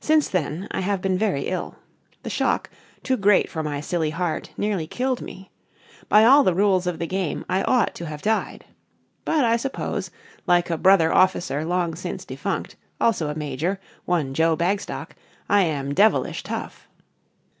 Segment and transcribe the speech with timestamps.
[0.00, 1.76] Since then I have been very ill.
[2.24, 2.68] The shock,
[3.04, 5.52] too great for my silly heart, nearly killed me.
[6.08, 8.64] By all the rules of the game I ought to have died.
[9.24, 10.10] But I suppose,
[10.48, 15.14] like a brother officer long since defunct, also a Major, one Joe Bagstock,
[15.48, 16.88] I am devilish tough.